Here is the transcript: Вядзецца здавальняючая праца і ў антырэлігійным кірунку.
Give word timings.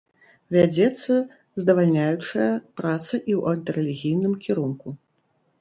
Вядзецца 0.55 1.17
здавальняючая 1.63 2.49
праца 2.81 3.05
і 3.29 3.33
ў 3.39 3.41
антырэлігійным 3.55 4.33
кірунку. 4.49 4.87